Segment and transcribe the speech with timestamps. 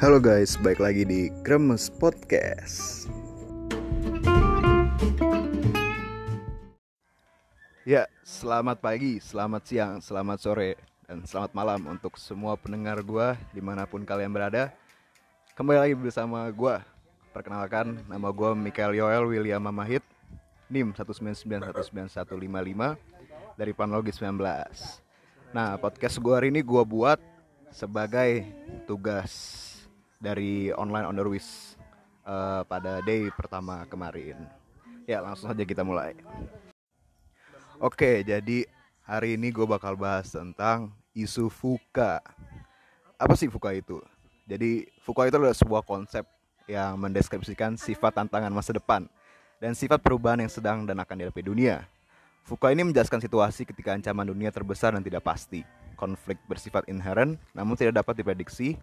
[0.00, 3.04] Halo guys, baik lagi di Kremes Podcast.
[7.84, 13.60] Ya, selamat pagi, selamat siang, selamat sore, dan selamat malam untuk semua pendengar gua di
[13.60, 14.72] mana pun kalian berada.
[15.52, 16.80] Kembali lagi bersama gua.
[17.36, 20.00] Perkenalkan, nama gua Mikael Yoel William Mamahit,
[20.72, 22.96] NIM 199191155
[23.52, 24.32] dari Panologi 19.
[25.52, 27.20] Nah, podcast gua hari ini gua buat
[27.68, 28.48] sebagai
[28.88, 29.60] tugas
[30.20, 31.74] dari online on the wish
[32.28, 34.36] uh, pada day pertama kemarin.
[35.08, 36.14] Ya langsung saja kita mulai.
[37.80, 38.68] Oke, jadi
[39.08, 42.20] hari ini gue bakal bahas tentang isu FUKA.
[43.16, 43.96] Apa sih FUKA itu?
[44.44, 46.28] Jadi FUKA itu adalah sebuah konsep
[46.68, 49.08] yang mendeskripsikan sifat tantangan masa depan
[49.58, 51.88] dan sifat perubahan yang sedang dan akan dihadapi dunia.
[52.44, 55.64] FUKA ini menjelaskan situasi ketika ancaman dunia terbesar dan tidak pasti.
[55.96, 58.76] Konflik bersifat inherent namun tidak dapat diprediksi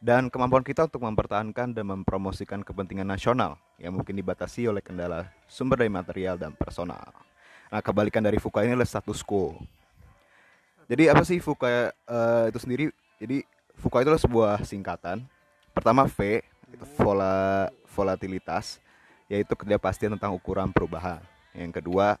[0.00, 5.84] dan kemampuan kita untuk mempertahankan dan mempromosikan kepentingan nasional yang mungkin dibatasi oleh kendala sumber
[5.84, 7.12] daya material dan personal.
[7.68, 9.60] Nah, kebalikan dari FUKA ini adalah status quo.
[10.88, 12.84] Jadi apa sih FUKA uh, itu sendiri?
[13.20, 13.44] Jadi
[13.78, 15.22] FUKA itu adalah sebuah singkatan.
[15.76, 18.80] Pertama V itu vola, volatilitas,
[19.30, 21.20] yaitu ketidakpastian tentang ukuran perubahan.
[21.52, 22.16] Yang kedua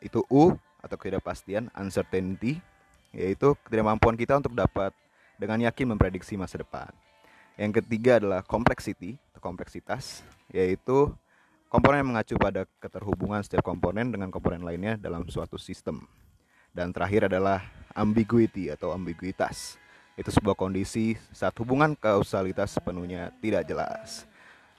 [0.00, 2.62] itu U atau ketidakpastian uncertainty,
[3.12, 4.96] yaitu ketidakmampuan kita untuk dapat
[5.40, 6.92] dengan yakin memprediksi masa depan.
[7.56, 10.20] Yang ketiga adalah complexity atau kompleksitas,
[10.52, 11.08] yaitu
[11.72, 16.04] komponen yang mengacu pada keterhubungan setiap komponen dengan komponen lainnya dalam suatu sistem.
[16.76, 17.64] Dan terakhir adalah
[17.96, 19.80] ambiguity atau ambiguitas.
[20.14, 24.28] Itu sebuah kondisi saat hubungan kausalitas sepenuhnya tidak jelas.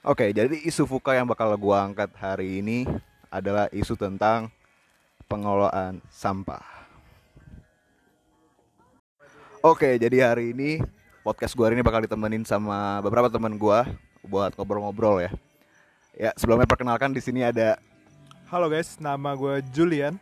[0.01, 2.89] Oke, jadi isu FUKA yang bakal gua angkat hari ini
[3.29, 4.49] adalah isu tentang
[5.29, 6.80] pengelolaan sampah.
[9.61, 10.81] Oke, jadi hari ini
[11.21, 13.79] podcast gue hari ini bakal ditemenin sama beberapa teman gue
[14.25, 15.31] buat ngobrol-ngobrol ya.
[16.17, 17.77] Ya, sebelumnya perkenalkan di sini ada
[18.49, 20.17] Halo guys, nama gue Julian.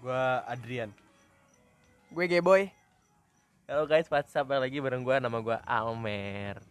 [0.00, 0.88] Gue Adrian.
[2.08, 2.72] Gue Geboy.
[3.68, 6.64] Halo guys, WhatsApp lagi bareng gue, nama gue Almer.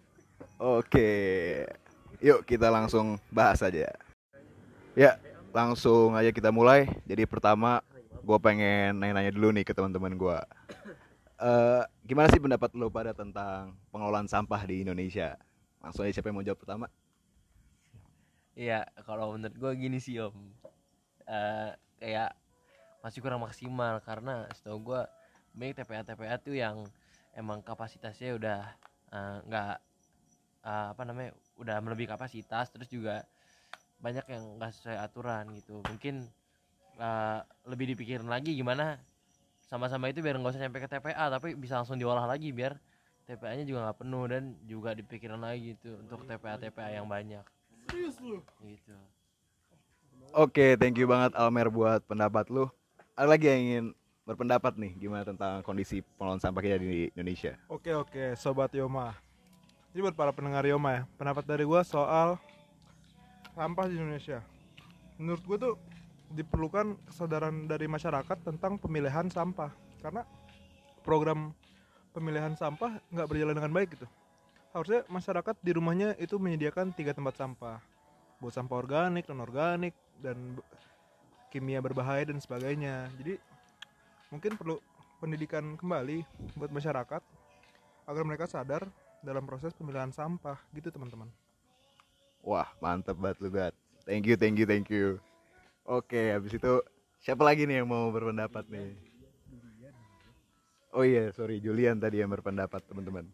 [0.57, 1.69] Oke,
[2.17, 3.93] yuk kita langsung bahas aja.
[4.97, 5.21] Ya,
[5.53, 6.89] langsung aja kita mulai.
[7.05, 7.85] Jadi pertama,
[8.25, 10.37] gue pengen nanya-nanya dulu nih ke teman-teman gue
[11.39, 15.39] uh, gimana sih pendapat lo pada tentang pengelolaan sampah di Indonesia?
[15.79, 16.87] Langsung aja siapa yang mau jawab pertama?
[18.59, 20.35] Iya, kalau menurut gue gini sih om,
[21.23, 22.35] uh, kayak
[22.99, 25.01] masih kurang maksimal karena setahu gue
[25.55, 26.83] banyak TPA TPA tuh yang
[27.31, 28.59] emang kapasitasnya udah
[29.15, 29.75] eh, nggak
[30.67, 33.23] uh, uh, apa namanya udah melebihi kapasitas terus juga
[34.03, 36.27] banyak yang nggak sesuai aturan gitu mungkin
[36.99, 38.99] uh, lebih dipikirin lagi gimana
[39.69, 42.73] sama-sama itu biar nggak usah sampai ke TPA tapi bisa langsung diolah lagi biar
[43.29, 47.45] TPA-nya juga nggak penuh dan juga dipikirin lagi itu untuk TPA TPA yang banyak.
[48.65, 48.97] Gitu.
[50.33, 52.65] Oke okay, thank you banget Almer buat pendapat lu.
[53.13, 53.85] Ada lagi yang ingin
[54.25, 57.53] berpendapat nih gimana tentang kondisi pengelolaan sampah kita di Indonesia?
[57.69, 59.13] Oke oke sobat Yoma.
[59.93, 61.01] Jadi buat para pendengar Yoma ya.
[61.13, 62.41] Pendapat dari gua soal
[63.53, 64.41] sampah di Indonesia.
[65.21, 65.73] Menurut gua tuh
[66.33, 69.73] diperlukan kesadaran dari masyarakat tentang pemilihan sampah.
[69.99, 70.23] Karena
[71.01, 71.51] program
[72.13, 74.07] pemilihan sampah nggak berjalan dengan baik gitu.
[74.69, 77.81] Harusnya masyarakat di rumahnya itu menyediakan tiga tempat sampah.
[78.39, 80.37] Buat sampah organik non organik dan
[81.49, 83.09] kimia berbahaya dan sebagainya.
[83.17, 83.35] Jadi
[84.29, 84.77] mungkin perlu
[85.19, 86.23] pendidikan kembali
[86.55, 87.21] buat masyarakat
[88.07, 88.85] agar mereka sadar
[89.19, 91.27] dalam proses pemilihan sampah gitu teman-teman.
[92.39, 93.49] Wah mantep banget lu
[94.07, 95.19] thank you thank you thank you
[95.89, 96.85] Oke, habis itu
[97.17, 98.93] siapa lagi nih yang mau berpendapat nih?
[100.93, 103.25] Oh iya, sorry Julian tadi yang berpendapat teman-teman.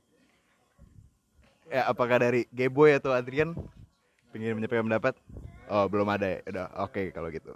[1.68, 3.52] Ya, apakah dari Geboy atau Adrian
[4.32, 5.20] pengen menyampaikan pendapat?
[5.68, 6.40] Oh, belum ada ya.
[6.48, 7.52] Udah, oke okay, kalau gitu.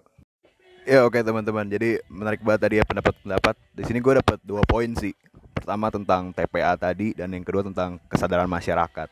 [0.83, 1.63] Ya oke okay, teman-teman.
[1.71, 3.55] Jadi menarik banget tadi ya pendapat-pendapat.
[3.71, 5.15] Di sini gue dapat dua poin sih.
[5.55, 9.07] Pertama tentang TPA tadi dan yang kedua tentang kesadaran masyarakat.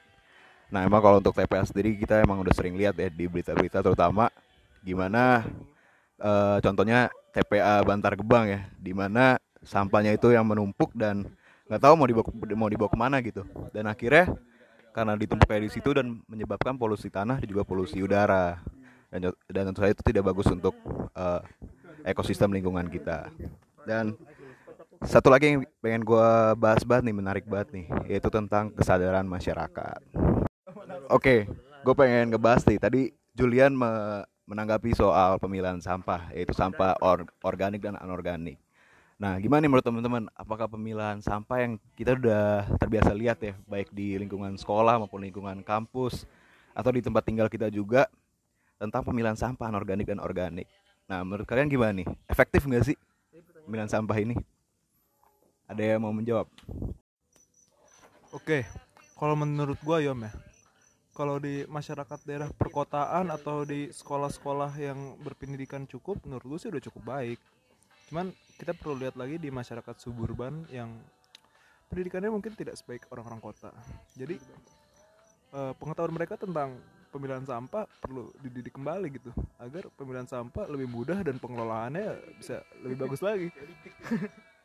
[0.67, 4.27] Nah emang kalau untuk TPA sendiri kita emang udah sering lihat ya di berita-berita terutama
[4.87, 5.43] gimana
[6.21, 11.27] uh, contohnya TPA Bantar Gebang ya, di mana sampahnya itu yang menumpuk dan
[11.67, 12.25] nggak tahu mau dibawa
[12.55, 13.43] mau dibawa ke mana gitu.
[13.73, 14.33] Dan akhirnya
[14.95, 18.57] karena ditumpuk di situ dan menyebabkan polusi tanah dan juga polusi udara.
[19.07, 20.75] Dan, dan tentu saja itu tidak bagus untuk
[21.15, 21.39] uh,
[22.03, 23.31] ekosistem lingkungan kita.
[23.87, 24.19] Dan
[25.05, 30.01] satu lagi yang pengen gue bahas banget nih menarik banget nih yaitu tentang kesadaran masyarakat.
[31.07, 31.39] Oke, okay,
[31.85, 33.01] gue pengen ngebahas nih tadi
[33.37, 38.55] Julian me menanggapi soal pemilihan sampah yaitu sampah or organik dan anorganik.
[39.19, 40.23] Nah, gimana nih menurut teman-teman?
[40.37, 45.59] Apakah pemilahan sampah yang kita udah terbiasa lihat ya, baik di lingkungan sekolah maupun lingkungan
[45.65, 46.23] kampus
[46.71, 48.07] atau di tempat tinggal kita juga
[48.77, 50.69] tentang pemilahan sampah anorganik dan organik.
[51.09, 52.07] Nah, menurut kalian gimana nih?
[52.29, 52.97] Efektif nggak sih
[53.65, 54.37] pemilahan sampah ini?
[55.67, 56.47] Ada yang mau menjawab?
[58.31, 58.63] Oke,
[59.17, 60.31] kalau menurut gua Yom ya,
[61.17, 66.83] kalau di masyarakat daerah perkotaan atau di sekolah-sekolah yang berpendidikan cukup, menurut gua sih udah
[66.85, 67.41] cukup baik.
[68.13, 68.29] Cuman
[68.61, 70.93] kita perlu lihat lagi di masyarakat suburban yang
[71.89, 73.73] pendidikannya mungkin tidak sebaik orang-orang kota.
[74.13, 74.37] Jadi
[75.57, 76.77] eh, pengetahuan mereka tentang
[77.09, 83.09] pemilihan sampah perlu dididik kembali gitu, agar pemilihan sampah lebih mudah dan pengelolaannya bisa lebih
[83.09, 83.49] bagus lagi.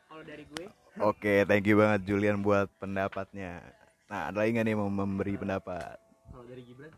[0.05, 0.69] Kalau dari gue,
[1.01, 3.65] Oke, thank you banget Julian buat pendapatnya.
[4.05, 6.02] Nah, ada lagi nggak nih mau memberi pendapat?
[6.43, 6.91] Kalau dari Gibran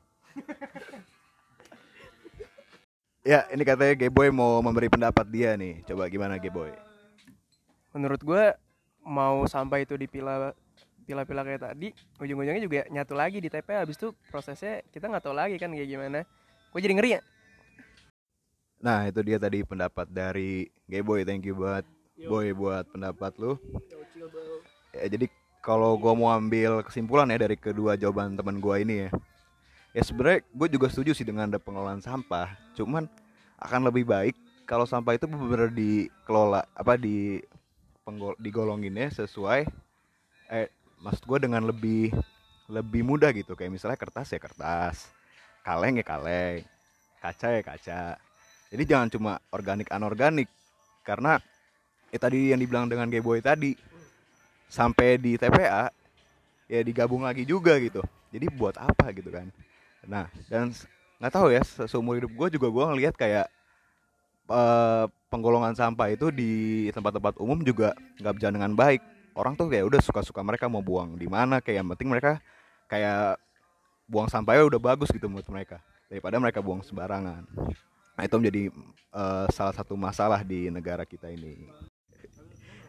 [3.26, 5.82] Ya, ini katanya Geboy mau memberi pendapat dia nih.
[5.90, 6.70] Coba gimana Geboy?
[7.96, 8.54] menurut gue
[9.02, 10.52] mau sampai itu dipilah
[11.08, 11.90] pilah-pilah kayak tadi,
[12.22, 13.82] ujung-ujungnya juga nyatu lagi di TPA.
[13.82, 16.22] Habis itu prosesnya kita nggak tahu lagi kan kayak gimana.
[16.70, 17.22] Gue jadi ngeri ya.
[18.84, 21.26] Nah, itu dia tadi pendapat dari Geboy.
[21.26, 21.88] Thank you banget
[22.30, 23.58] Boy buat pendapat lu.
[24.94, 25.26] Ya, jadi
[25.66, 29.12] kalau gua mau ambil kesimpulan ya dari kedua jawaban teman gua ini ya.
[29.96, 32.52] Ya sebenarnya gue juga setuju sih dengan ada pengelolaan sampah.
[32.76, 33.08] Cuman
[33.56, 34.36] akan lebih baik
[34.68, 37.40] kalau sampah itu benar-benar dikelola apa di
[38.04, 39.64] penggol digolonginnya sesuai
[40.52, 40.68] eh
[41.00, 42.12] maksud gue dengan lebih
[42.68, 43.56] lebih mudah gitu.
[43.56, 45.08] Kayak misalnya kertas ya kertas
[45.64, 46.68] kaleng ya kaleng
[47.24, 48.02] kaca ya kaca.
[48.76, 50.52] Jadi jangan cuma organik anorganik
[51.08, 51.40] karena
[52.12, 53.80] ya tadi yang dibilang dengan Geboy tadi
[54.68, 55.88] sampai di TPA
[56.68, 58.04] ya digabung lagi juga gitu.
[58.36, 59.48] Jadi buat apa gitu kan
[60.06, 60.72] nah dan
[61.20, 63.48] nggak tahu ya se- seumur hidup gue juga gue ngelihat kayak
[64.50, 66.52] eh, penggolongan sampah itu di
[66.94, 67.92] tempat-tempat umum juga
[68.22, 69.02] nggak berjalan dengan baik.
[69.36, 72.40] Orang tuh kayak udah suka-suka mereka mau buang di mana kayak yang penting mereka
[72.88, 73.36] kayak
[74.08, 77.44] buang sampahnya udah bagus gitu menurut mereka daripada mereka buang sembarangan.
[78.16, 78.64] Nah itu menjadi
[79.12, 81.68] eh, salah satu masalah di negara kita ini.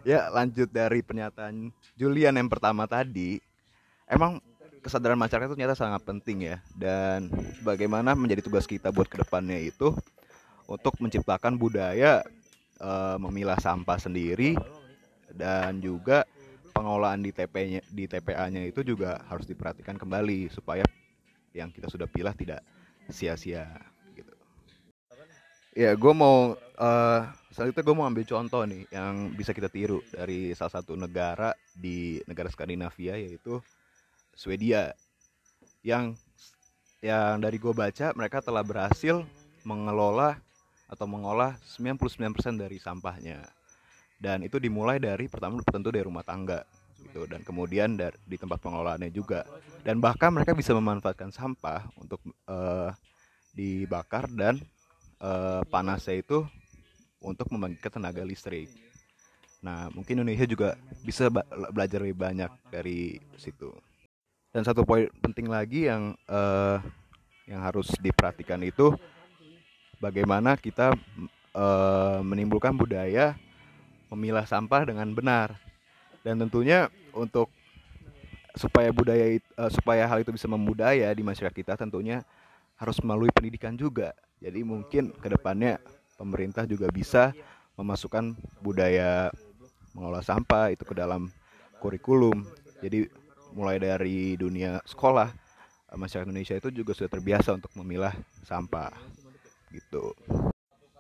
[0.06, 3.42] Ya lanjut dari pernyataan Julian yang pertama tadi
[4.06, 4.38] emang
[4.86, 7.26] kesadaran masyarakat itu ternyata sangat penting ya dan
[7.66, 9.90] bagaimana menjadi tugas kita buat ke depannya itu
[10.70, 12.22] untuk menciptakan budaya
[12.78, 14.54] eh, memilah sampah sendiri
[15.34, 16.22] dan juga
[16.70, 20.86] pengolahan di TP-nya di TPA-nya itu juga harus diperhatikan kembali supaya
[21.50, 22.62] yang kita sudah pilah tidak
[23.10, 23.66] sia-sia
[24.14, 24.32] gitu.
[25.72, 30.52] Ya, gue mau eh selanjutnya gue mau ambil contoh nih yang bisa kita tiru dari
[30.52, 33.58] salah satu negara di negara Skandinavia yaitu
[34.36, 34.92] Swedia
[35.80, 36.12] yang
[37.00, 39.24] yang dari gue baca mereka telah berhasil
[39.64, 40.36] mengelola
[40.86, 43.42] atau mengolah 99% dari sampahnya
[44.20, 46.62] dan itu dimulai dari pertama tentu dari rumah tangga
[47.02, 49.44] gitu dan kemudian dari di tempat pengelolaannya juga
[49.82, 52.90] dan bahkan mereka bisa memanfaatkan sampah untuk eh,
[53.56, 54.60] dibakar dan
[55.20, 56.44] eh, panasnya itu
[57.20, 58.70] untuk membangkitkan tenaga listrik.
[59.64, 61.26] Nah, mungkin Indonesia juga bisa
[61.72, 63.72] belajar lebih banyak dari situ.
[64.56, 66.81] Dan satu poin penting lagi yang eh,
[67.44, 68.97] yang harus diperhatikan itu
[70.00, 70.97] bagaimana kita
[71.53, 73.37] eh, menimbulkan budaya
[74.08, 75.61] memilah sampah dengan benar.
[76.25, 77.53] Dan tentunya untuk
[78.56, 82.25] supaya budaya eh, supaya hal itu bisa membudaya di masyarakat kita tentunya
[82.81, 84.17] harus melalui pendidikan juga.
[84.41, 85.84] Jadi mungkin ke depannya
[86.17, 87.36] pemerintah juga bisa
[87.77, 88.32] memasukkan
[88.65, 89.29] budaya
[89.93, 91.29] mengolah sampah itu ke dalam
[91.77, 92.48] kurikulum.
[92.81, 93.25] Jadi
[93.56, 95.32] mulai dari dunia sekolah
[95.96, 98.13] masyarakat Indonesia itu juga sudah terbiasa untuk memilah
[98.44, 98.93] sampah
[99.72, 100.13] gitu.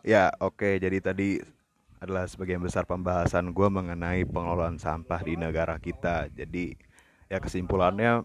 [0.00, 1.44] Ya oke jadi tadi
[2.00, 6.32] adalah sebagian besar pembahasan gue mengenai pengelolaan sampah di negara kita.
[6.32, 6.72] Jadi
[7.28, 8.24] ya kesimpulannya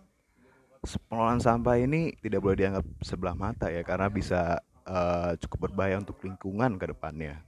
[1.12, 6.24] pengelolaan sampah ini tidak boleh dianggap sebelah mata ya karena bisa eh, cukup berbahaya untuk
[6.24, 7.44] lingkungan ke depannya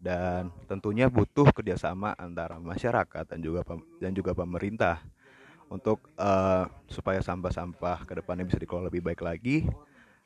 [0.00, 3.60] dan tentunya butuh kerjasama antara masyarakat dan juga
[4.00, 5.04] dan juga pemerintah
[5.70, 9.70] untuk eh, supaya sampah-sampah ke depannya bisa dikelola lebih baik lagi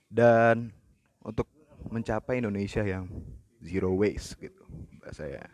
[0.08, 0.72] dan
[1.20, 1.46] untuk
[1.92, 3.06] mencapai Indonesia yang
[3.60, 4.64] zero waste gitu
[5.04, 5.44] bahasanya.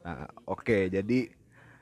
[0.00, 1.28] Nah, oke jadi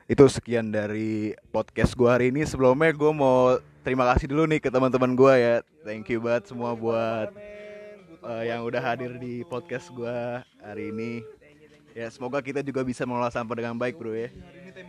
[0.08, 2.42] itu sekian dari podcast gua hari ini.
[2.42, 5.54] Sebelumnya gue mau terima kasih dulu nih ke teman-teman gua ya.
[5.86, 7.30] Thank you banget semua buat
[8.24, 11.22] eh, yang udah hadir di podcast gua hari ini.
[11.94, 14.32] Ya semoga kita juga bisa mengelola sampah dengan baik bro ya.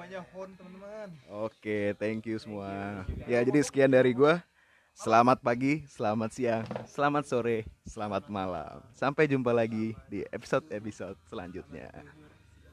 [0.10, 1.10] Temanya hon teman-teman.
[1.46, 3.06] Oke, thank you semua.
[3.30, 4.42] Ya jadi sekian dari gua.
[4.98, 8.82] Selamat pagi, selamat siang, selamat sore, selamat malam.
[8.98, 11.94] Sampai jumpa lagi di episode-episode selanjutnya.